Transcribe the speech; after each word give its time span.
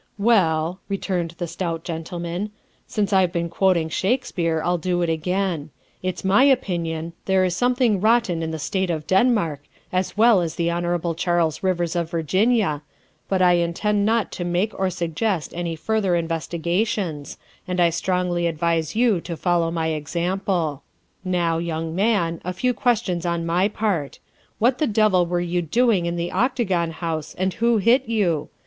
"Well," 0.31 0.79
returned 0.89 1.35
the 1.37 1.45
stout 1.45 1.83
gentleman," 1.83 2.49
since 2.87 3.13
I've 3.13 3.31
been 3.31 3.49
quoting 3.49 3.87
Shakespeare, 3.87 4.59
I'll 4.65 4.79
do 4.79 5.03
it 5.03 5.11
again. 5.11 5.69
It's 6.01 6.23
my 6.25 6.43
opinion' 6.43 7.13
there 7.27 7.45
is 7.45 7.55
something 7.55 8.01
rotten 8.01 8.41
in 8.41 8.49
the 8.49 8.57
State 8.57 8.89
of 8.89 9.05
Den 9.05 9.31
mark' 9.31 9.65
as 9.93 10.17
well 10.17 10.41
as 10.41 10.55
the 10.55 10.71
Hon. 10.71 11.13
Charles 11.15 11.61
Rivers 11.61 11.95
of 11.95 12.09
Virginia, 12.09 12.81
but 13.29 13.43
I 13.43 13.53
intend 13.57 14.03
not 14.03 14.31
to 14.31 14.43
make 14.43 14.73
or 14.73 14.89
suggest 14.89 15.53
any 15.53 15.75
further 15.75 16.13
inves 16.13 16.49
tigations, 16.49 17.37
and 17.67 17.79
I 17.79 17.91
strongly 17.91 18.47
advise 18.47 18.95
you 18.95 19.21
to 19.21 19.37
follow 19.37 19.69
my 19.69 19.91
ex 19.91 20.15
ample. 20.15 20.81
Now, 21.23 21.59
young 21.59 21.93
man, 21.93 22.41
a 22.43 22.53
few 22.53 22.73
questions 22.73 23.23
on 23.23 23.45
my 23.45 23.67
part. 23.67 24.17
What 24.57 24.79
the 24.79 24.87
devil 24.87 25.27
were 25.27 25.41
you 25.41 25.61
doing 25.61 26.07
in 26.07 26.15
the 26.15 26.31
Octagon 26.31 26.89
House 26.89 27.35
and 27.35 27.53
who 27.53 27.77
hit 27.77 28.09
you? 28.09 28.49